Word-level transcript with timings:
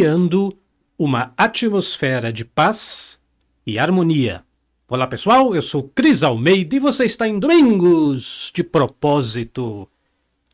criando 0.00 0.56
uma 0.98 1.34
atmosfera 1.36 2.32
de 2.32 2.42
paz 2.42 3.20
e 3.66 3.78
harmonia. 3.78 4.42
Olá 4.88 5.06
pessoal, 5.06 5.54
eu 5.54 5.60
sou 5.60 5.92
Cris 5.94 6.22
Almeida 6.22 6.74
e 6.74 6.78
você 6.78 7.04
está 7.04 7.28
em 7.28 7.38
Domingos 7.38 8.50
de 8.54 8.64
Propósito. 8.64 9.86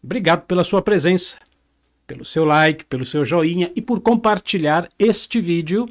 Obrigado 0.03 0.47
pela 0.47 0.65
sua 0.65 0.83
presença, 0.83 1.39
pelo 2.09 2.25
seu 2.25 2.45
like, 2.45 2.87
pelo 2.87 3.05
seu 3.05 3.25
joinha 3.25 3.71
e 3.77 3.81
por 3.81 4.01
compartilhar 4.01 4.89
este 4.99 5.41
vídeo 5.41 5.89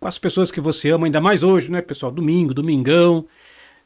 com 0.00 0.08
as 0.08 0.18
pessoas 0.18 0.50
que 0.50 0.60
você 0.60 0.90
ama, 0.90 1.06
ainda 1.06 1.20
mais 1.20 1.44
hoje, 1.44 1.70
não 1.70 1.78
é 1.78 1.82
pessoal? 1.82 2.10
Domingo, 2.10 2.52
domingão, 2.52 3.28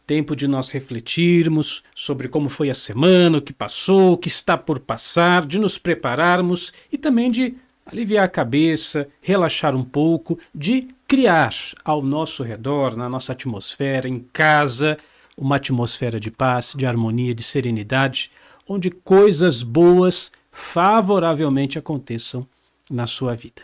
tempo 0.06 0.34
de 0.34 0.48
nós 0.48 0.70
refletirmos 0.70 1.82
sobre 1.94 2.28
como 2.28 2.48
foi 2.48 2.70
a 2.70 2.74
semana, 2.74 3.36
o 3.36 3.42
que 3.42 3.52
passou, 3.52 4.12
o 4.12 4.16
que 4.16 4.28
está 4.28 4.56
por 4.56 4.78
passar, 4.78 5.44
de 5.44 5.58
nos 5.58 5.76
prepararmos 5.76 6.72
e 6.90 6.96
também 6.96 7.30
de 7.30 7.56
aliviar 7.86 8.24
a 8.24 8.28
cabeça, 8.28 9.08
relaxar 9.20 9.74
um 9.76 9.84
pouco, 9.84 10.38
de 10.52 10.88
criar 11.06 11.54
ao 11.84 12.02
nosso 12.02 12.42
redor, 12.42 12.96
na 12.96 13.08
nossa 13.08 13.32
atmosfera, 13.32 14.08
em 14.08 14.18
casa, 14.32 14.98
uma 15.36 15.56
atmosfera 15.56 16.18
de 16.18 16.30
paz, 16.30 16.74
de 16.76 16.84
harmonia, 16.84 17.34
de 17.34 17.44
serenidade, 17.44 18.30
onde 18.68 18.90
coisas 18.90 19.62
boas 19.62 20.32
favoravelmente 20.50 21.78
aconteçam 21.78 22.46
na 22.90 23.06
sua 23.06 23.34
vida. 23.36 23.62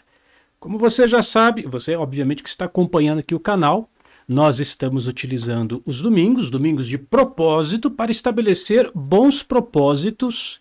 Como 0.60 0.78
você 0.78 1.08
já 1.08 1.20
sabe, 1.20 1.62
você 1.62 1.96
obviamente 1.96 2.42
que 2.42 2.48
está 2.48 2.66
acompanhando 2.66 3.18
aqui 3.18 3.34
o 3.34 3.40
canal, 3.40 3.88
nós 4.28 4.60
estamos 4.60 5.08
utilizando 5.08 5.82
os 5.84 6.00
domingos, 6.00 6.48
domingos 6.48 6.86
de 6.86 6.96
propósito, 6.96 7.90
para 7.90 8.12
estabelecer 8.12 8.90
bons 8.94 9.42
propósitos 9.42 10.60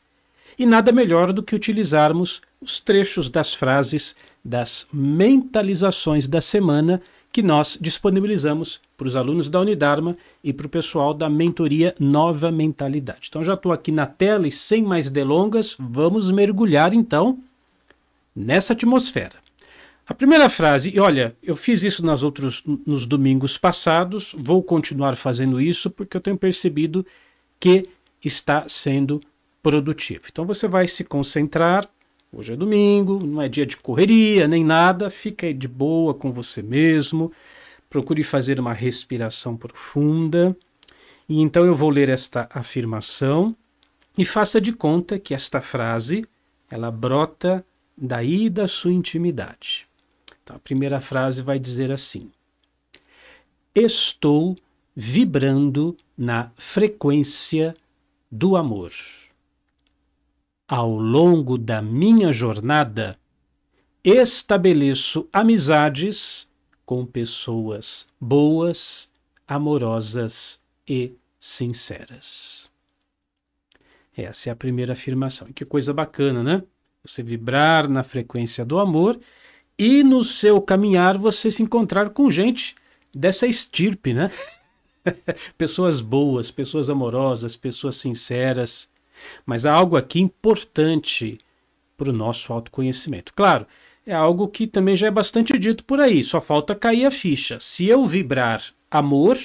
e 0.57 0.66
nada 0.66 0.91
melhor 0.91 1.31
do 1.31 1.43
que 1.43 1.55
utilizarmos 1.55 2.41
os 2.61 2.79
trechos 2.79 3.29
das 3.29 3.53
frases 3.53 4.15
das 4.43 4.88
mentalizações 4.93 6.27
da 6.27 6.39
semana 6.39 7.02
que 7.31 7.41
nós 7.41 7.77
disponibilizamos 7.80 8.81
para 8.97 9.08
os 9.08 9.16
alunos 9.16 9.49
da 9.49 9.59
Unidarma 9.59 10.17
e 10.44 10.52
para 10.52 10.67
o 10.67 10.69
pessoal 10.69 11.13
da 11.13 11.30
mentoria 11.30 11.95
Nova 11.99 12.52
Mentalidade. 12.52 13.27
Então 13.30 13.44
já 13.44 13.53
estou 13.53 13.71
aqui 13.71 13.91
na 13.91 14.05
tela 14.05 14.47
e 14.47 14.52
sem 14.52 14.83
mais 14.83 15.09
delongas, 15.09 15.75
vamos 15.80 16.30
mergulhar 16.30 16.94
então 16.94 17.39
nessa 18.36 18.73
atmosfera. 18.73 19.36
A 20.05 20.14
primeira 20.14 20.49
frase, 20.49 20.91
e 20.93 20.99
olha, 20.99 21.36
eu 21.41 21.55
fiz 21.55 21.83
isso 21.83 22.05
nas 22.05 22.21
outros, 22.21 22.64
nos 22.86 23.05
domingos 23.05 23.58
passados, 23.58 24.36
vou 24.38 24.61
continuar 24.61 25.16
fazendo 25.16 25.61
isso 25.61 25.89
porque 25.89 26.17
eu 26.17 26.21
tenho 26.21 26.38
percebido 26.38 27.05
que 27.59 27.88
está 28.23 28.66
sendo 28.67 29.21
produtivo. 29.64 30.23
Então 30.30 30.45
você 30.45 30.67
vai 30.67 30.88
se 30.88 31.05
concentrar. 31.05 31.88
Hoje 32.33 32.53
é 32.53 32.55
domingo, 32.55 33.19
não 33.19 33.41
é 33.41 33.49
dia 33.49 33.65
de 33.65 33.75
correria 33.75 34.47
nem 34.47 34.63
nada, 34.63 35.09
fica 35.09 35.53
de 35.53 35.67
boa 35.67 36.13
com 36.13 36.31
você 36.31 36.61
mesmo. 36.61 37.29
Procure 37.89 38.23
fazer 38.23 38.57
uma 38.57 38.71
respiração 38.71 39.57
profunda. 39.57 40.55
E 41.27 41.41
então 41.41 41.65
eu 41.65 41.75
vou 41.75 41.89
ler 41.89 42.07
esta 42.07 42.47
afirmação 42.49 43.53
e 44.17 44.23
faça 44.23 44.61
de 44.61 44.71
conta 44.71 45.19
que 45.19 45.33
esta 45.33 45.59
frase 45.59 46.25
ela 46.69 46.89
brota 46.89 47.65
daí 47.97 48.49
da 48.49 48.65
sua 48.65 48.93
intimidade. 48.93 49.85
Então, 50.41 50.55
a 50.55 50.59
primeira 50.59 51.02
frase 51.02 51.41
vai 51.41 51.59
dizer 51.59 51.91
assim: 51.91 52.31
Estou 53.75 54.55
vibrando 54.95 55.97
na 56.17 56.49
frequência 56.55 57.75
do 58.31 58.55
amor 58.55 58.91
ao 60.72 60.95
longo 60.95 61.58
da 61.58 61.81
minha 61.81 62.31
jornada, 62.31 63.19
estabeleço 64.02 65.27
amizades 65.33 66.50
com 66.86 67.05
pessoas 67.05 68.08
boas, 68.17 69.11
amorosas 69.45 70.61
e 70.88 71.11
sinceras. 71.37 72.71
Essa 74.15 74.49
é 74.49 74.54
a 74.54 74.55
primeira 74.55 74.93
afirmação. 74.93 75.52
Que 75.52 75.65
coisa 75.65 75.93
bacana, 75.93 76.42
né? 76.42 76.64
Você 77.03 77.21
vibrar 77.21 77.89
na 77.89 78.02
frequência 78.02 78.64
do 78.64 78.80
amor 78.80 79.20
e 79.77 80.03
no 80.03 80.23
seu 80.23 80.61
caminhar 80.61 81.17
você 81.17 81.52
se 81.52 81.61
encontrar 81.61 82.11
com 82.11 82.32
gente 82.32 82.76
dessa 83.14 83.45
estirpe, 83.45 84.14
né? 84.14 84.32
pessoas 85.58 85.99
boas, 85.99 86.49
pessoas 86.49 86.89
amorosas, 86.89 87.58
pessoas 87.58 87.98
sinceras, 87.98 88.89
mas 89.45 89.65
há 89.65 89.73
algo 89.73 89.98
aqui 89.98 90.20
importante 90.20 91.39
para 91.98 92.09
o 92.09 92.14
nosso 92.14 92.52
autoconhecimento. 92.52 93.33
Claro, 93.33 93.65
é 94.05 94.14
algo 94.14 94.48
que 94.48 94.65
também 94.65 94.95
já 94.95 95.08
é 95.08 95.11
bastante 95.11 95.58
dito 95.58 95.86
por 95.86 95.99
aí, 95.99 96.23
só 96.23 96.42
falta 96.42 96.76
cair 96.76 97.05
a 97.05 97.11
ficha. 97.11 97.59
Se 97.59 97.87
eu 97.87 98.05
vibrar 98.05 98.64
amor, 98.89 99.37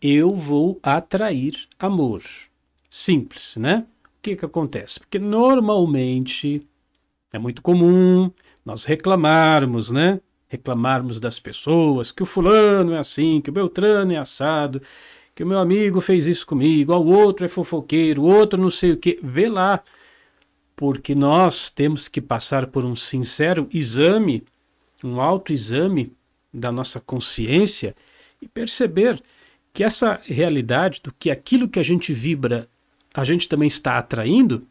eu 0.00 0.34
vou 0.34 0.78
atrair 0.82 1.66
amor. 1.78 2.22
Simples, 2.88 3.56
né? 3.56 3.86
O 4.04 4.22
que, 4.22 4.36
que 4.36 4.44
acontece? 4.44 5.00
Porque 5.00 5.18
normalmente 5.18 6.66
é 7.32 7.38
muito 7.38 7.62
comum 7.62 8.30
nós 8.64 8.84
reclamarmos, 8.84 9.90
né? 9.90 10.20
Reclamarmos 10.48 11.20
das 11.20 11.38
pessoas 11.38 12.12
que 12.12 12.22
o 12.22 12.26
fulano 12.26 12.92
é 12.92 12.98
assim, 12.98 13.40
que 13.40 13.50
o 13.50 13.52
Beltrano 13.52 14.12
é 14.12 14.16
assado, 14.16 14.82
que 15.40 15.44
o 15.44 15.46
meu 15.46 15.58
amigo 15.58 16.02
fez 16.02 16.26
isso 16.26 16.46
comigo, 16.46 16.92
o 16.92 17.06
outro 17.06 17.46
é 17.46 17.48
fofoqueiro, 17.48 18.20
o 18.20 18.26
outro 18.26 18.60
não 18.60 18.68
sei 18.68 18.92
o 18.92 18.96
que. 18.98 19.18
Vê 19.22 19.48
lá, 19.48 19.82
porque 20.76 21.14
nós 21.14 21.70
temos 21.70 22.08
que 22.08 22.20
passar 22.20 22.66
por 22.66 22.84
um 22.84 22.94
sincero 22.94 23.66
exame, 23.72 24.44
um 25.02 25.18
autoexame 25.18 26.12
da 26.52 26.70
nossa 26.70 27.00
consciência 27.00 27.96
e 28.42 28.46
perceber 28.46 29.18
que 29.72 29.82
essa 29.82 30.20
realidade, 30.24 31.00
do 31.02 31.10
que 31.10 31.30
aquilo 31.30 31.70
que 31.70 31.78
a 31.78 31.82
gente 31.82 32.12
vibra, 32.12 32.68
a 33.14 33.24
gente 33.24 33.48
também 33.48 33.68
está 33.68 33.94
atraindo, 33.94 34.66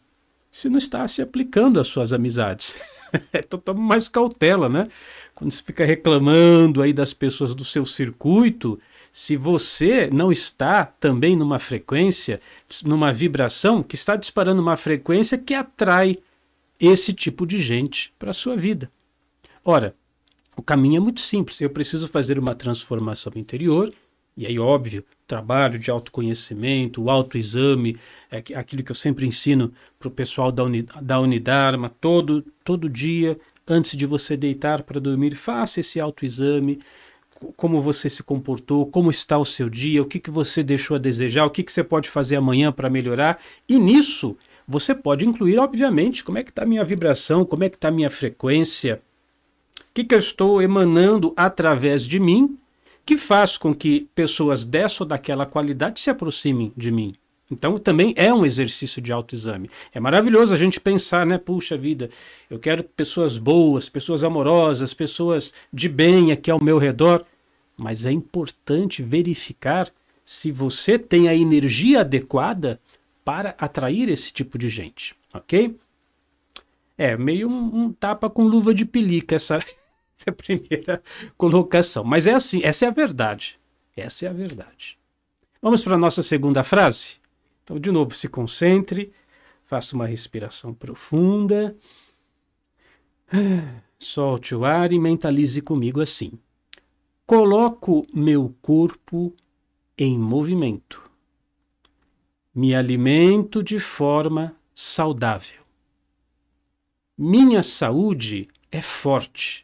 se 0.52 0.70
não 0.70 0.78
está 0.78 1.08
se 1.08 1.20
aplicando 1.20 1.80
às 1.80 1.88
suas 1.88 2.14
amizades. 2.14 2.78
então 3.34 3.60
tome 3.60 3.80
mais 3.80 4.08
cautela, 4.08 4.70
né? 4.70 4.88
Quando 5.34 5.50
você 5.50 5.64
fica 5.64 5.84
reclamando 5.84 6.84
aí 6.84 6.94
das 6.94 7.12
pessoas 7.12 7.56
do 7.56 7.66
seu 7.66 7.88
circuito, 7.88 8.80
se 9.12 9.36
você 9.36 10.10
não 10.12 10.32
está 10.32 10.86
também 10.86 11.36
numa 11.36 11.60
frequência, 11.60 12.40
numa 12.84 13.12
vibração 13.12 13.82
que 13.82 13.96
está 13.96 14.16
disparando 14.16 14.62
uma 14.62 14.78
frequência 14.78 15.38
que 15.38 15.54
atrai 15.54 16.18
esse 16.80 17.14
tipo 17.14 17.46
de 17.46 17.60
gente 17.60 18.14
para 18.18 18.32
a 18.32 18.34
sua 18.34 18.56
vida. 18.56 18.92
Ora, 19.64 19.96
o 20.56 20.62
caminho 20.62 20.98
é 20.98 21.00
muito 21.00 21.20
simples. 21.22 21.60
Eu 21.60 21.70
preciso 21.70 22.08
fazer 22.08 22.40
uma 22.40 22.56
transformação 22.56 23.34
interior, 23.36 23.94
e 24.36 24.46
aí, 24.46 24.58
óbvio, 24.58 25.04
trabalho 25.28 25.78
de 25.78 25.92
autoconhecimento, 25.92 27.04
o 27.04 27.10
autoexame, 27.10 27.98
é 28.32 28.38
aquilo 28.56 28.84
que 28.84 28.92
eu 28.92 28.96
sempre 28.96 29.28
ensino 29.28 29.74
para 29.98 30.08
o 30.08 30.12
pessoal 30.12 30.52
da, 30.52 30.64
Uni, 30.64 30.84
da 31.02 31.20
Unidarma, 31.20 31.90
todo, 31.90 32.46
todo 32.64 32.90
dia, 32.90 33.38
antes 33.68 33.98
de 33.98 34.06
você 34.06 34.38
deitar 34.38 34.84
para 34.84 35.00
dormir, 35.00 35.36
faça 35.36 35.82
esse 35.82 36.00
autoexame 36.00 36.80
como 37.56 37.82
você 37.82 38.10
se 38.10 38.24
comportou, 38.24 38.86
como 38.86 39.10
está 39.10 39.38
o 39.38 39.46
seu 39.46 39.70
dia, 39.70 40.02
o 40.02 40.06
que, 40.06 40.20
que 40.20 40.32
você 40.32 40.64
deixou 40.64 40.96
a 40.96 41.00
desejar, 41.00 41.46
o 41.46 41.50
que, 41.50 41.64
que 41.64 41.72
você 41.72 41.84
pode 41.84 42.10
fazer 42.10 42.36
amanhã 42.36 42.72
para 42.72 42.90
melhorar. 42.90 43.40
E 43.68 43.80
nisso 43.80 44.38
você 44.68 44.94
pode 44.94 45.26
incluir, 45.26 45.58
obviamente, 45.58 46.24
como 46.24 46.38
é 46.38 46.44
que 46.44 46.52
está 46.52 46.64
a 46.64 46.66
minha 46.66 46.84
vibração, 46.84 47.44
como 47.44 47.64
é 47.64 47.70
que 47.70 47.76
está 47.76 47.88
a 47.88 47.92
minha 47.92 48.10
frequência, 48.10 49.02
o 49.80 49.94
que, 49.94 50.04
que 50.04 50.14
eu 50.14 50.20
estou 50.20 50.62
emanando 50.62 51.34
através 51.36 52.04
de 52.04 52.20
mim, 52.20 52.58
que 53.06 53.18
faz 53.18 53.58
com 53.58 53.74
que 53.74 54.08
pessoas 54.14 54.64
dessa 54.64 55.04
ou 55.04 55.08
daquela 55.08 55.46
qualidade 55.46 56.00
se 56.00 56.12
aproximem 56.12 56.72
de 56.78 56.92
mim. 56.92 57.16
Então 57.52 57.78
também 57.78 58.14
é 58.16 58.32
um 58.32 58.46
exercício 58.46 59.02
de 59.02 59.12
autoexame. 59.12 59.70
É 59.94 60.00
maravilhoso 60.00 60.54
a 60.54 60.58
gente 60.58 60.80
pensar, 60.80 61.26
né? 61.26 61.38
Puxa 61.38 61.76
vida, 61.76 62.10
eu 62.50 62.60
quero 62.60 62.84
pessoas 62.84 63.38
boas, 63.38 63.90
pessoas 63.90 64.24
amorosas, 64.24 64.94
pessoas 64.94 65.54
de 65.74 65.90
bem 65.90 66.32
aqui 66.32 66.52
ao 66.52 66.64
meu 66.64 66.78
redor. 66.78 67.26
Mas 67.80 68.06
é 68.06 68.12
importante 68.12 69.02
verificar 69.02 69.90
se 70.26 70.52
você 70.52 71.00
tem 71.00 71.28
a 71.28 71.34
energia 71.34 72.02
adequada 72.02 72.80
para 73.24 73.56
atrair 73.58 74.10
esse 74.10 74.34
tipo 74.34 74.58
de 74.58 74.70
gente, 74.70 75.16
ok? 75.34 75.78
É 76.98 77.16
meio 77.16 77.50
um, 77.50 77.84
um 77.84 77.94
tapa 77.94 78.30
com 78.30 78.44
luva 78.44 78.74
de 78.74 78.86
pelica 78.86 79.36
essa, 79.36 79.60
essa 80.14 80.32
primeira 80.32 81.02
colocação. 81.38 82.04
Mas 82.04 82.28
é 82.28 82.34
assim, 82.34 82.60
essa 82.64 82.86
é 82.86 82.88
a 82.90 82.92
verdade. 82.92 83.58
Essa 83.96 84.26
é 84.26 84.30
a 84.30 84.34
verdade. 84.34 85.00
Vamos 85.62 85.84
para 85.84 85.96
a 85.96 85.98
nossa 85.98 86.22
segunda 86.22 86.64
frase? 86.64 87.16
Então, 87.64 87.80
de 87.80 87.92
novo, 87.92 88.14
se 88.14 88.28
concentre, 88.28 89.14
faça 89.64 89.96
uma 89.96 90.06
respiração 90.06 90.74
profunda, 90.74 91.76
solte 93.98 94.54
o 94.54 94.66
ar 94.66 94.92
e 94.92 95.00
mentalize 95.00 95.62
comigo 95.62 96.02
assim. 96.02 96.34
Coloco 97.30 98.08
meu 98.12 98.56
corpo 98.60 99.36
em 99.96 100.18
movimento. 100.18 101.00
Me 102.56 102.74
alimento 102.74 103.62
de 103.62 103.80
forma 103.80 104.56
saudável. 104.74 105.62
Minha 107.16 107.62
saúde 107.62 108.48
é 108.72 108.82
forte, 108.82 109.64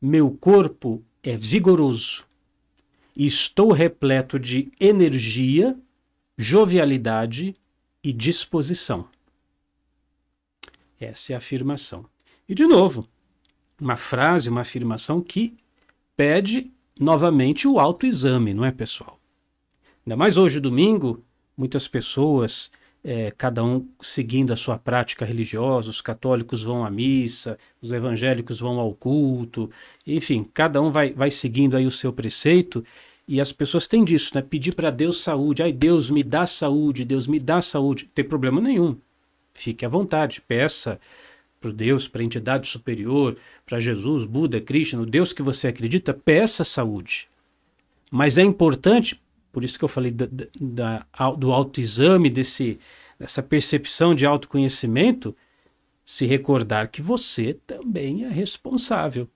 meu 0.00 0.30
corpo 0.30 1.02
é 1.20 1.36
vigoroso 1.36 2.24
estou 3.16 3.72
repleto 3.72 4.38
de 4.38 4.72
energia, 4.78 5.76
jovialidade 6.36 7.54
e 8.02 8.12
disposição. 8.12 9.08
Essa 10.98 11.32
é 11.32 11.34
a 11.34 11.38
afirmação. 11.38 12.06
E, 12.48 12.54
de 12.54 12.66
novo, 12.66 13.08
uma 13.80 13.96
frase, 13.96 14.48
uma 14.48 14.62
afirmação 14.62 15.20
que 15.20 15.56
pede 16.16 16.73
novamente 16.98 17.66
o 17.66 17.78
autoexame, 17.78 18.54
não 18.54 18.64
é, 18.64 18.72
pessoal? 18.72 19.18
Ainda 20.06 20.16
mais 20.16 20.36
hoje, 20.36 20.60
domingo, 20.60 21.22
muitas 21.56 21.88
pessoas 21.88 22.70
é, 23.04 23.30
cada 23.36 23.62
um 23.62 23.86
seguindo 24.00 24.52
a 24.52 24.56
sua 24.56 24.78
prática 24.78 25.26
religiosa, 25.26 25.90
os 25.90 26.00
católicos 26.00 26.64
vão 26.64 26.84
à 26.84 26.90
missa, 26.90 27.58
os 27.82 27.92
evangélicos 27.92 28.60
vão 28.60 28.80
ao 28.80 28.94
culto, 28.94 29.70
enfim, 30.06 30.48
cada 30.54 30.80
um 30.80 30.90
vai, 30.90 31.12
vai 31.12 31.30
seguindo 31.30 31.76
aí 31.76 31.86
o 31.86 31.90
seu 31.90 32.12
preceito, 32.12 32.82
e 33.28 33.40
as 33.40 33.52
pessoas 33.52 33.86
têm 33.86 34.04
disso, 34.04 34.32
né? 34.34 34.42
Pedir 34.42 34.74
para 34.74 34.90
Deus 34.90 35.22
saúde, 35.22 35.62
ai 35.62 35.72
Deus 35.72 36.10
me 36.10 36.22
dá 36.22 36.46
saúde, 36.46 37.04
Deus 37.04 37.26
me 37.26 37.38
dá 37.38 37.60
saúde, 37.60 38.04
não 38.04 38.10
tem 38.14 38.24
problema 38.24 38.60
nenhum, 38.60 38.96
fique 39.52 39.84
à 39.84 39.88
vontade, 39.88 40.40
peça 40.40 40.98
para 41.64 41.72
Deus, 41.72 42.06
para 42.06 42.20
a 42.20 42.24
entidade 42.24 42.68
superior, 42.68 43.36
para 43.64 43.80
Jesus, 43.80 44.24
Buda, 44.24 44.60
Krishna, 44.60 45.00
o 45.02 45.06
Deus 45.06 45.32
que 45.32 45.42
você 45.42 45.68
acredita, 45.68 46.12
peça 46.12 46.64
saúde. 46.64 47.28
Mas 48.10 48.36
é 48.36 48.42
importante 48.42 49.20
por 49.54 49.62
isso 49.62 49.78
que 49.78 49.84
eu 49.84 49.88
falei 49.88 50.10
da, 50.10 50.26
da, 50.60 51.06
do 51.30 51.52
autoexame, 51.52 52.28
desse, 52.28 52.80
dessa 53.16 53.40
percepção 53.40 54.12
de 54.12 54.26
autoconhecimento, 54.26 55.34
se 56.04 56.26
recordar 56.26 56.90
que 56.90 57.00
você 57.00 57.56
também 57.64 58.24
é 58.24 58.28
responsável. 58.28 59.28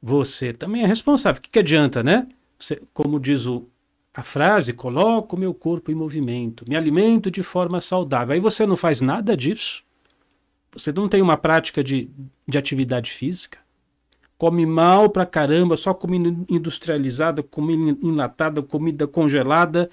Você 0.00 0.52
também 0.52 0.84
é 0.84 0.86
responsável. 0.86 1.40
O 1.40 1.42
que, 1.42 1.50
que 1.50 1.58
adianta, 1.58 2.00
né? 2.00 2.28
Você, 2.56 2.80
como 2.94 3.18
diz 3.18 3.46
o, 3.46 3.66
a 4.14 4.22
frase, 4.22 4.72
coloco 4.72 5.36
meu 5.36 5.52
corpo 5.52 5.90
em 5.90 5.96
movimento, 5.96 6.64
me 6.68 6.76
alimento 6.76 7.28
de 7.28 7.42
forma 7.42 7.80
saudável. 7.80 8.34
Aí 8.34 8.40
você 8.40 8.64
não 8.64 8.76
faz 8.76 9.00
nada 9.00 9.36
disso. 9.36 9.82
Você 10.76 10.92
não 10.92 11.08
tem 11.08 11.22
uma 11.22 11.36
prática 11.36 11.82
de, 11.82 12.10
de 12.46 12.58
atividade 12.58 13.10
física 13.10 13.58
come 14.36 14.66
mal 14.66 15.08
pra 15.08 15.24
caramba, 15.24 15.76
só 15.76 15.94
comida 15.94 16.34
industrializada, 16.48 17.42
comida 17.42 17.96
enlatada, 18.02 18.62
comida 18.62 19.06
congelada. 19.06 19.88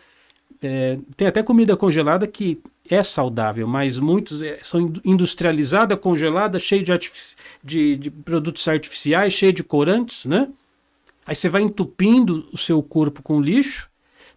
É, 0.61 0.99
tem 1.15 1.27
até 1.27 1.41
comida 1.41 1.77
congelada 1.77 2.27
que 2.27 2.61
é 2.89 3.01
saudável, 3.01 3.67
mas 3.67 3.97
muitos 3.97 4.41
é, 4.41 4.59
são 4.61 4.91
industrializada, 5.05 5.95
congelada, 5.95 6.59
cheia 6.59 6.83
de, 6.83 7.11
de, 7.63 7.95
de, 7.95 8.11
produtos 8.11 8.67
artificiais, 8.67 9.33
cheia 9.33 9.53
de 9.53 9.63
corantes, 9.63 10.25
né? 10.25 10.49
Aí 11.25 11.35
você 11.35 11.47
vai 11.47 11.61
entupindo 11.61 12.47
o 12.51 12.57
seu 12.57 12.81
corpo 12.83 13.23
com 13.23 13.39
lixo, 13.39 13.89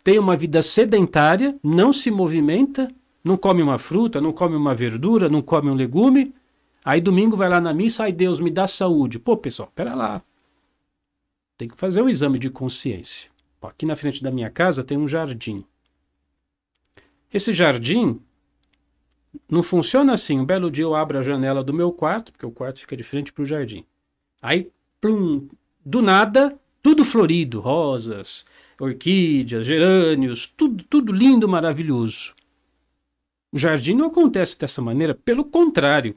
tem 0.05 0.19
uma 0.19 0.37
vida 0.37 0.63
sedentária, 0.63 1.57
não 1.63 1.93
se 1.93 2.11
movimenta, 2.11 2.89
não 3.25 3.37
come 3.37 3.63
uma 3.63 3.79
fruta, 3.79 4.21
não 4.21 4.33
come 4.33 4.55
uma 4.55 4.75
verdura, 4.75 5.29
não 5.29 5.41
come 5.41 5.71
um 5.71 5.75
legume, 5.75 6.35
Aí 6.85 7.01
domingo 7.01 7.35
vai 7.35 7.49
lá 7.49 7.61
na 7.61 7.73
missa, 7.73 8.05
ai 8.05 8.13
Deus 8.13 8.39
me 8.39 8.51
dá 8.51 8.67
saúde. 8.67 9.19
Pô, 9.19 9.37
pessoal, 9.37 9.73
pera 9.75 9.95
lá. 9.95 10.23
Tem 11.57 11.67
que 11.67 11.77
fazer 11.77 12.03
um 12.03 12.09
exame 12.09 12.39
de 12.39 12.51
consciência. 12.51 13.31
Aqui 13.63 13.87
na 13.87 13.97
frente 13.97 14.23
da 14.23 14.31
minha 14.31 14.51
casa 14.51 14.85
tem 14.85 14.99
um 14.99 15.09
jardim. 15.09 15.65
Esse 17.33 17.51
jardim 17.51 18.21
não 19.49 19.63
funciona 19.63 20.13
assim. 20.13 20.39
Um 20.39 20.45
belo 20.45 20.71
dia 20.71 20.85
eu 20.85 20.95
abro 20.95 21.19
a 21.19 21.23
janela 21.23 21.65
do 21.65 21.73
meu 21.73 21.91
quarto, 21.91 22.31
porque 22.31 22.45
o 22.45 22.51
quarto 22.51 22.81
fica 22.81 22.95
de 22.95 23.03
frente 23.03 23.33
para 23.33 23.43
o 23.43 23.47
jardim. 23.47 23.87
Aí, 24.43 24.71
plum, 25.01 25.49
do 25.83 26.03
nada, 26.03 26.59
tudo 26.83 27.03
florido, 27.03 27.61
rosas, 27.61 28.45
orquídeas, 28.79 29.65
gerânios, 29.65 30.47
tudo, 30.47 30.85
tudo 30.85 31.11
lindo, 31.11 31.49
maravilhoso. 31.49 32.35
O 33.55 33.59
jardim 33.59 33.95
não 33.95 34.07
acontece 34.07 34.59
dessa 34.59 34.83
maneira, 34.83 35.15
pelo 35.15 35.45
contrário. 35.45 36.17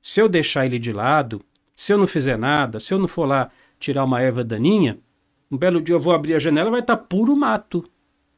Se 0.00 0.22
eu 0.22 0.26
deixar 0.26 0.64
ele 0.64 0.78
de 0.78 0.90
lado, 0.90 1.44
se 1.76 1.92
eu 1.92 1.98
não 1.98 2.06
fizer 2.06 2.38
nada, 2.38 2.80
se 2.80 2.94
eu 2.94 2.98
não 2.98 3.06
for 3.06 3.26
lá 3.26 3.50
tirar 3.78 4.04
uma 4.04 4.22
erva 4.22 4.42
daninha, 4.42 4.98
um 5.50 5.58
belo 5.58 5.82
dia 5.82 5.94
eu 5.94 6.00
vou 6.00 6.14
abrir 6.14 6.34
a 6.34 6.38
janela 6.38 6.70
vai 6.70 6.80
estar 6.80 6.96
tá 6.96 7.02
puro 7.02 7.36
mato, 7.36 7.86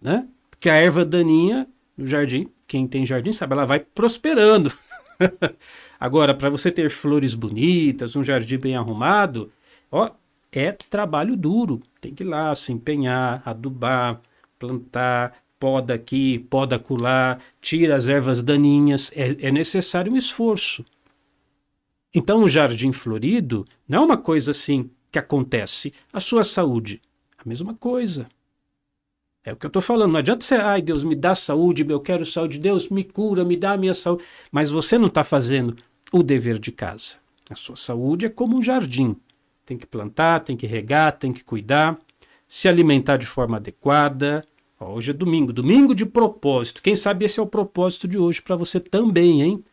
né? 0.02 0.26
Porque 0.50 0.68
a 0.68 0.74
erva 0.74 1.04
daninha 1.04 1.68
no 1.96 2.08
jardim, 2.08 2.48
quem 2.66 2.88
tem 2.88 3.06
jardim 3.06 3.32
sabe, 3.32 3.52
ela 3.52 3.64
vai 3.64 3.78
prosperando. 3.78 4.72
Agora, 6.00 6.34
para 6.34 6.50
você 6.50 6.72
ter 6.72 6.90
flores 6.90 7.36
bonitas, 7.36 8.16
um 8.16 8.24
jardim 8.24 8.58
bem 8.58 8.74
arrumado, 8.74 9.52
ó, 9.92 10.10
é 10.50 10.72
trabalho 10.72 11.36
duro. 11.36 11.80
Tem 12.00 12.12
que 12.12 12.24
ir 12.24 12.26
lá 12.26 12.52
se 12.56 12.72
empenhar, 12.72 13.42
adubar, 13.44 14.20
plantar, 14.58 15.43
poda 15.58 15.94
aqui, 15.94 16.38
poda 16.38 16.76
acolá, 16.76 17.38
tira 17.60 17.96
as 17.96 18.08
ervas 18.08 18.42
daninhas. 18.42 19.10
É, 19.14 19.48
é 19.48 19.50
necessário 19.50 20.12
um 20.12 20.16
esforço. 20.16 20.84
Então, 22.14 22.42
o 22.42 22.48
jardim 22.48 22.92
florido 22.92 23.64
não 23.88 24.02
é 24.02 24.04
uma 24.06 24.16
coisa 24.16 24.52
assim 24.52 24.90
que 25.10 25.18
acontece. 25.18 25.92
A 26.12 26.20
sua 26.20 26.44
saúde, 26.44 27.00
a 27.36 27.48
mesma 27.48 27.74
coisa. 27.74 28.28
É 29.44 29.52
o 29.52 29.56
que 29.56 29.66
eu 29.66 29.68
estou 29.68 29.82
falando. 29.82 30.12
Não 30.12 30.20
adianta 30.20 30.44
você, 30.44 30.54
ai 30.54 30.80
Deus, 30.80 31.04
me 31.04 31.14
dá 31.14 31.34
saúde, 31.34 31.84
eu 31.86 32.00
quero 32.00 32.24
saúde, 32.24 32.58
Deus 32.58 32.88
me 32.88 33.04
cura, 33.04 33.44
me 33.44 33.56
dá 33.56 33.72
a 33.72 33.76
minha 33.76 33.94
saúde. 33.94 34.24
Mas 34.50 34.70
você 34.70 34.96
não 34.96 35.08
está 35.08 35.22
fazendo 35.22 35.76
o 36.12 36.22
dever 36.22 36.58
de 36.58 36.72
casa. 36.72 37.18
A 37.50 37.54
sua 37.54 37.76
saúde 37.76 38.26
é 38.26 38.28
como 38.30 38.56
um 38.56 38.62
jardim. 38.62 39.16
Tem 39.66 39.76
que 39.76 39.86
plantar, 39.86 40.40
tem 40.40 40.56
que 40.56 40.66
regar, 40.66 41.18
tem 41.18 41.32
que 41.32 41.44
cuidar, 41.44 41.98
se 42.48 42.68
alimentar 42.68 43.16
de 43.16 43.26
forma 43.26 43.56
adequada. 43.56 44.44
Hoje 44.88 45.10
é 45.10 45.14
domingo, 45.14 45.52
domingo 45.52 45.94
de 45.94 46.04
propósito. 46.06 46.82
Quem 46.82 46.94
sabe 46.94 47.24
esse 47.24 47.38
é 47.40 47.42
o 47.42 47.46
propósito 47.46 48.08
de 48.08 48.18
hoje 48.18 48.42
para 48.42 48.56
você 48.56 48.80
também, 48.80 49.42
hein? 49.42 49.64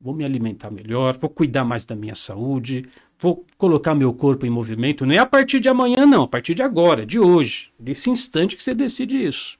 vou 0.00 0.14
me 0.14 0.24
alimentar 0.24 0.70
melhor, 0.70 1.18
vou 1.18 1.28
cuidar 1.28 1.64
mais 1.64 1.84
da 1.84 1.94
minha 1.94 2.14
saúde, 2.14 2.88
vou 3.18 3.44
colocar 3.58 3.94
meu 3.94 4.14
corpo 4.14 4.46
em 4.46 4.50
movimento. 4.50 5.04
Não 5.04 5.14
é 5.14 5.18
a 5.18 5.26
partir 5.26 5.60
de 5.60 5.68
amanhã, 5.68 6.06
não, 6.06 6.22
a 6.22 6.28
partir 6.28 6.54
de 6.54 6.62
agora, 6.62 7.04
de 7.04 7.18
hoje, 7.18 7.70
desse 7.78 8.08
instante 8.08 8.56
que 8.56 8.62
você 8.62 8.74
decide 8.74 9.22
isso. 9.22 9.58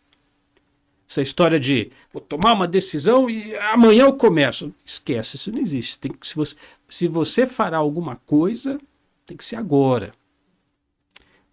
Essa 1.08 1.20
história 1.20 1.58
de 1.58 1.90
vou 2.12 2.22
tomar 2.22 2.52
uma 2.52 2.68
decisão 2.68 3.28
e 3.28 3.54
amanhã 3.56 4.04
eu 4.04 4.14
começo. 4.14 4.72
Esquece, 4.84 5.36
isso 5.36 5.52
não 5.52 5.58
existe. 5.58 5.98
Tem 5.98 6.10
que, 6.10 6.26
se, 6.26 6.36
você, 6.36 6.56
se 6.88 7.08
você 7.08 7.46
fará 7.46 7.78
alguma 7.78 8.16
coisa, 8.16 8.78
tem 9.26 9.36
que 9.36 9.44
ser 9.44 9.56
agora. 9.56 10.12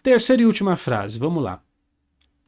Terceira 0.01 0.43
e 0.43 0.45
última 0.45 0.77
frase, 0.77 1.17
vamos 1.17 1.43
lá. 1.43 1.61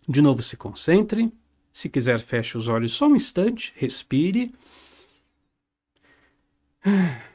De 0.09 0.23
novo, 0.23 0.41
se 0.41 0.57
concentre. 0.57 1.31
Se 1.71 1.87
quiser, 1.87 2.19
feche 2.19 2.57
os 2.57 2.67
olhos 2.67 2.93
só 2.93 3.07
um 3.07 3.15
instante, 3.15 3.71
respire 3.75 4.51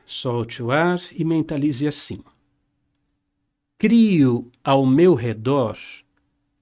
Solte 0.05 0.61
o 0.61 0.73
ar 0.73 0.99
e 1.13 1.25
mentalize 1.25 1.87
assim. 1.87 2.23
Crio 3.79 4.51
ao 4.65 4.85
meu 4.85 5.15
redor 5.15 5.79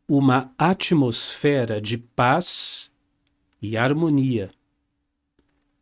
uma 0.06 0.52
atmosfera 0.58 1.80
de 1.80 1.96
paz 1.96 2.92
e 3.60 3.74
harmonia. 3.74 4.50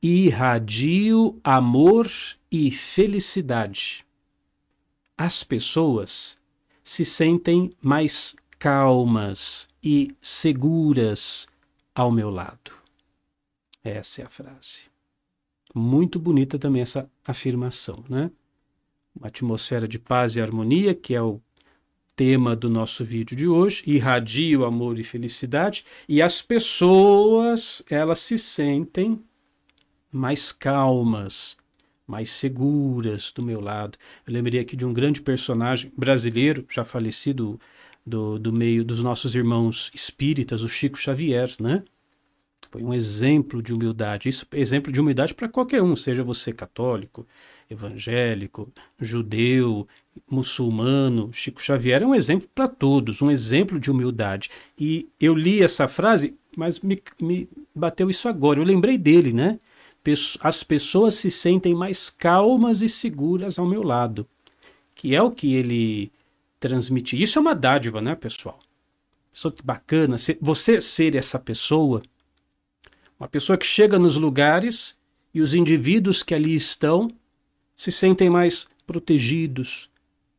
Irradio 0.01 1.41
amor 1.43 2.09
e 2.51 2.71
felicidade. 2.71 4.07
As 5.19 5.43
pessoas 5.43 6.39
se 6.85 7.05
sentem 7.05 7.73
mais 7.83 8.37
calmas 8.61 9.71
e 9.83 10.15
seguras 10.21 11.49
ao 11.95 12.13
meu 12.13 12.29
lado. 12.29 12.73
Essa 13.83 14.21
é 14.21 14.25
a 14.27 14.29
frase. 14.29 14.85
Muito 15.75 16.19
bonita 16.19 16.59
também 16.59 16.83
essa 16.83 17.11
afirmação, 17.27 18.05
né? 18.07 18.31
Uma 19.17 19.29
atmosfera 19.29 19.89
de 19.89 19.99
paz 19.99 20.37
e 20.37 20.43
harmonia, 20.43 20.95
que 20.95 21.15
é 21.15 21.23
o 21.23 21.41
tema 22.15 22.55
do 22.55 22.69
nosso 22.69 23.03
vídeo 23.03 23.35
de 23.35 23.49
hoje, 23.49 23.83
irradia 23.87 24.61
o 24.61 24.67
amor 24.67 24.99
e 24.99 25.05
felicidade, 25.05 25.83
e 26.07 26.21
as 26.21 26.43
pessoas, 26.43 27.83
elas 27.89 28.19
se 28.19 28.37
sentem 28.37 29.19
mais 30.13 30.53
calmas, 30.53 31.57
mais 32.07 32.29
seguras 32.29 33.33
do 33.33 33.43
meu 33.43 33.61
lado. 33.61 33.97
Eu 34.27 34.35
lembrei 34.35 34.61
aqui 34.61 34.77
de 34.77 34.85
um 34.85 34.93
grande 34.93 35.23
personagem 35.23 35.91
brasileiro, 35.97 36.67
já 36.69 36.85
falecido 36.85 37.59
do, 38.07 38.39
do 38.39 38.53
meio 38.53 38.85
dos 38.85 39.03
nossos 39.03 39.35
irmãos 39.35 39.91
espíritas, 39.95 40.63
o 40.63 40.69
Chico 40.69 40.99
Xavier, 40.99 41.55
né? 41.61 41.83
Foi 42.71 42.83
um 42.83 42.95
exemplo 42.95 43.63
de 43.63 43.75
humildade. 43.75 44.29
Isso 44.29 44.47
exemplo 44.53 44.93
de 44.93 45.01
humildade 45.01 45.35
para 45.35 45.49
qualquer 45.49 45.83
um, 45.83 45.97
seja 45.97 46.23
você 46.23 46.53
católico, 46.53 47.27
evangélico, 47.69 48.73
judeu, 49.01 49.89
muçulmano. 50.31 51.31
Chico 51.33 51.61
Xavier 51.61 52.03
é 52.03 52.07
um 52.07 52.15
exemplo 52.15 52.49
para 52.55 52.69
todos, 52.69 53.21
um 53.23 53.31
exemplo 53.31 53.81
de 53.81 53.91
humildade. 53.91 54.51
E 54.79 55.09
eu 55.19 55.35
li 55.35 55.63
essa 55.63 55.89
frase, 55.89 56.37
mas 56.57 56.81
me, 56.81 57.01
me 57.21 57.49
bateu 57.75 58.09
isso 58.09 58.29
agora. 58.29 58.61
Eu 58.61 58.65
lembrei 58.65 58.97
dele, 58.97 59.33
né? 59.33 59.59
As 60.41 60.63
pessoas 60.63 61.15
se 61.15 61.31
sentem 61.31 61.75
mais 61.75 62.09
calmas 62.09 62.83
e 62.83 62.89
seguras 62.89 63.59
ao 63.59 63.67
meu 63.67 63.83
lado. 63.83 64.27
que 64.95 65.15
é 65.15 65.23
o 65.23 65.31
que 65.31 65.55
ele 65.55 66.13
transmite. 66.61 67.21
Isso 67.21 67.39
é 67.39 67.43
uma 67.43 67.55
dádiva, 67.55 68.01
né, 68.01 68.15
pessoal? 68.15 68.61
Pessoa 69.33 69.51
que 69.51 69.63
bacana, 69.63 70.17
você 70.41 70.81
ser 70.81 71.17
essa 71.17 71.39
pessoa, 71.39 72.03
uma 73.19 73.29
pessoa 73.29 73.57
que 73.57 73.67
chega 73.67 73.99
nos 73.99 74.17
lugares 74.17 74.99
e 75.33 75.41
os 75.41 75.55
indivíduos 75.55 76.23
que 76.23 76.35
ali 76.35 76.55
estão 76.55 77.11
se 77.75 77.91
sentem 77.91 78.29
mais 78.29 78.69
protegidos, 78.87 79.89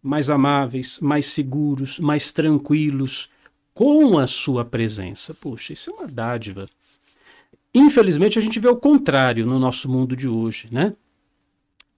mais 0.01 0.30
amáveis, 0.30 1.00
mais 1.00 1.25
seguros, 1.25 2.00
mais 2.00 2.32
tranquilos 2.32 3.30
com 3.74 4.20
a 4.20 4.28
sua 4.28 4.63
presença. 4.63 5.34
Puxa, 5.34 5.74
isso 5.74 5.90
é 5.90 5.94
uma 5.94 6.08
dádiva. 6.08 6.70
Infelizmente, 7.74 8.38
a 8.38 8.42
gente 8.42 8.60
vê 8.60 8.68
o 8.68 8.75
contrário 8.75 9.46
no 9.46 9.58
nosso 9.58 9.90
mundo 9.90 10.16
de 10.16 10.28
hoje, 10.28 10.68
né? 10.72 10.94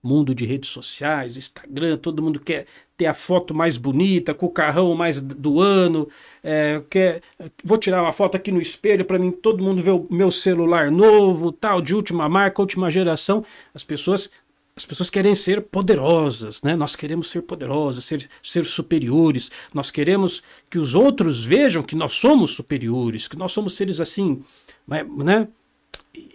Mundo 0.04 0.34
de 0.34 0.44
redes 0.44 0.68
sociais, 0.68 1.36
Instagram, 1.36 1.96
todo 1.96 2.22
mundo 2.22 2.38
quer 2.38 2.66
ter 2.96 3.06
a 3.06 3.14
foto 3.14 3.54
mais 3.54 3.76
bonita, 3.76 4.34
com 4.34 4.46
o 4.46 4.50
carrão 4.50 4.94
mais 4.94 5.20
do 5.20 5.60
ano. 5.60 6.08
É, 6.42 6.82
quer, 6.90 7.22
vou 7.64 7.78
tirar 7.78 8.02
uma 8.02 8.12
foto 8.12 8.36
aqui 8.36 8.52
no 8.52 8.60
espelho 8.60 9.04
para 9.04 9.18
mim 9.18 9.32
todo 9.32 9.64
mundo 9.64 9.82
ver 9.82 9.92
o 9.92 10.06
meu 10.10 10.30
celular 10.30 10.90
novo, 10.90 11.50
tal, 11.50 11.80
de 11.80 11.94
última 11.94 12.28
marca, 12.28 12.60
última 12.60 12.90
geração. 12.90 13.44
As 13.74 13.82
pessoas 13.82 14.30
as 14.76 14.84
pessoas 14.84 15.08
querem 15.08 15.36
ser 15.36 15.62
poderosas, 15.62 16.60
né? 16.60 16.74
Nós 16.74 16.96
queremos 16.96 17.30
ser 17.30 17.42
poderosas, 17.42 18.04
ser, 18.04 18.28
ser 18.42 18.64
superiores. 18.64 19.48
Nós 19.72 19.88
queremos 19.88 20.42
que 20.68 20.78
os 20.78 20.96
outros 20.96 21.44
vejam 21.44 21.82
que 21.82 21.94
nós 21.94 22.14
somos 22.14 22.50
superiores, 22.50 23.28
que 23.28 23.36
nós 23.36 23.52
somos 23.52 23.76
seres 23.76 24.00
assim, 24.00 24.42
né? 24.88 25.46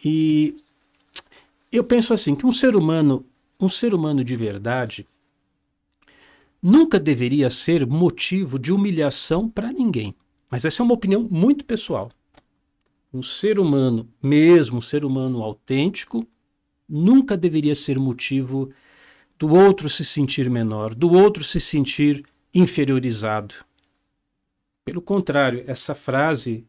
E 0.05 0.55
eu 1.69 1.83
penso 1.83 2.13
assim 2.13 2.33
que 2.33 2.45
um 2.45 2.53
ser 2.53 2.77
humano, 2.77 3.25
um 3.59 3.67
ser 3.67 3.93
humano 3.93 4.23
de 4.23 4.35
verdade, 4.35 5.07
nunca 6.61 6.99
deveria 6.99 7.49
ser 7.49 7.85
motivo 7.85 8.57
de 8.57 8.71
humilhação 8.71 9.49
para 9.49 9.71
ninguém. 9.71 10.15
Mas 10.49 10.65
essa 10.65 10.81
é 10.81 10.85
uma 10.85 10.93
opinião 10.93 11.27
muito 11.29 11.65
pessoal. 11.65 12.11
Um 13.13 13.21
ser 13.21 13.59
humano, 13.59 14.07
mesmo 14.21 14.77
um 14.77 14.81
ser 14.81 15.03
humano 15.03 15.43
autêntico, 15.43 16.25
nunca 16.87 17.35
deveria 17.35 17.75
ser 17.75 17.99
motivo 17.99 18.71
do 19.37 19.53
outro 19.53 19.89
se 19.89 20.03
sentir 20.03 20.49
menor, 20.49 20.93
do 20.93 21.11
outro 21.11 21.43
se 21.43 21.59
sentir 21.59 22.23
inferiorizado. 22.53 23.55
Pelo 24.85 25.01
contrário, 25.01 25.63
essa 25.67 25.93
frase 25.93 26.65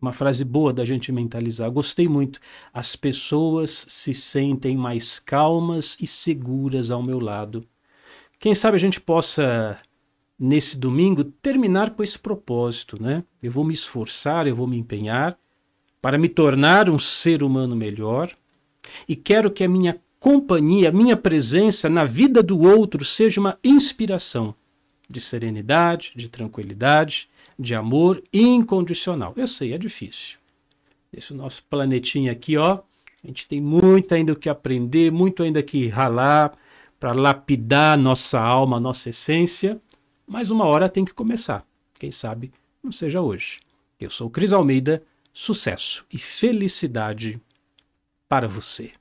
uma 0.00 0.12
frase 0.12 0.44
boa 0.44 0.72
da 0.72 0.84
gente 0.84 1.10
mentalizar. 1.12 1.70
Gostei 1.70 2.08
muito. 2.08 2.40
As 2.72 2.96
pessoas 2.96 3.86
se 3.88 4.14
sentem 4.14 4.76
mais 4.76 5.18
calmas 5.18 5.96
e 6.00 6.06
seguras 6.06 6.90
ao 6.90 7.02
meu 7.02 7.18
lado. 7.18 7.66
Quem 8.38 8.54
sabe 8.54 8.76
a 8.76 8.80
gente 8.80 9.00
possa, 9.00 9.78
nesse 10.38 10.78
domingo, 10.78 11.24
terminar 11.24 11.90
com 11.90 12.02
esse 12.02 12.18
propósito, 12.18 13.02
né? 13.02 13.24
Eu 13.42 13.50
vou 13.50 13.64
me 13.64 13.74
esforçar, 13.74 14.46
eu 14.46 14.54
vou 14.54 14.66
me 14.66 14.78
empenhar 14.78 15.36
para 16.00 16.16
me 16.16 16.28
tornar 16.28 16.88
um 16.88 16.98
ser 16.98 17.42
humano 17.42 17.74
melhor 17.74 18.32
e 19.08 19.16
quero 19.16 19.50
que 19.50 19.64
a 19.64 19.68
minha 19.68 20.00
companhia, 20.20 20.88
a 20.88 20.92
minha 20.92 21.16
presença 21.16 21.88
na 21.88 22.04
vida 22.04 22.42
do 22.42 22.60
outro 22.60 23.04
seja 23.04 23.40
uma 23.40 23.58
inspiração 23.62 24.54
de 25.08 25.20
serenidade, 25.20 26.12
de 26.14 26.28
tranquilidade, 26.28 27.28
de 27.58 27.74
amor 27.74 28.22
incondicional. 28.32 29.32
Eu 29.36 29.46
sei, 29.46 29.72
é 29.72 29.78
difícil. 29.78 30.38
Esse 31.12 31.34
nosso 31.34 31.64
planetinha 31.64 32.32
aqui, 32.32 32.56
ó, 32.56 32.78
a 33.24 33.26
gente 33.26 33.48
tem 33.48 33.60
muito 33.60 34.14
ainda 34.14 34.32
o 34.32 34.36
que 34.36 34.48
aprender, 34.48 35.10
muito 35.10 35.42
ainda 35.42 35.62
que 35.62 35.88
ralar 35.88 36.56
para 37.00 37.12
lapidar 37.12 37.98
nossa 37.98 38.40
alma, 38.40 38.78
nossa 38.78 39.10
essência, 39.10 39.80
mas 40.26 40.50
uma 40.50 40.66
hora 40.66 40.88
tem 40.88 41.04
que 41.04 41.14
começar. 41.14 41.66
Quem 41.98 42.10
sabe 42.10 42.52
não 42.82 42.92
seja 42.92 43.20
hoje. 43.20 43.60
Eu 43.98 44.10
sou 44.10 44.30
Cris 44.30 44.52
Almeida, 44.52 45.02
sucesso 45.32 46.04
e 46.12 46.18
felicidade 46.18 47.40
para 48.28 48.46
você. 48.46 48.92